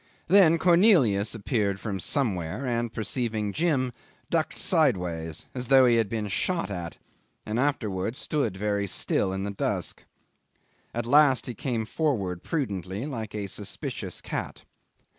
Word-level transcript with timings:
Then 0.27 0.57
Cornelius 0.57 1.35
appeared 1.35 1.79
from 1.79 1.99
somewhere, 1.99 2.65
and, 2.65 2.91
perceiving 2.91 3.53
Jim, 3.53 3.93
ducked 4.31 4.57
sideways, 4.57 5.47
as 5.53 5.67
though 5.67 5.85
he 5.85 5.97
had 5.97 6.09
been 6.09 6.27
shot 6.27 6.71
at, 6.71 6.97
and 7.45 7.59
afterwards 7.59 8.17
stood 8.17 8.57
very 8.57 8.87
still 8.87 9.31
in 9.31 9.43
the 9.43 9.51
dusk. 9.51 10.05
At 10.91 11.05
last 11.05 11.45
he 11.45 11.53
came 11.53 11.85
forward 11.85 12.41
prudently, 12.41 13.05
like 13.05 13.35
a 13.35 13.45
suspicious 13.45 14.21
cat. 14.21 14.63